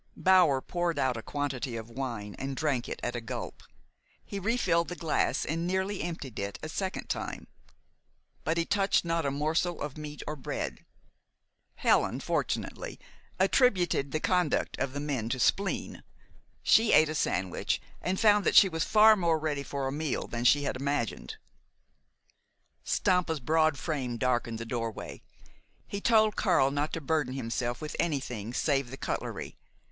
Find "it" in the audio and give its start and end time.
2.89-2.99, 6.39-6.57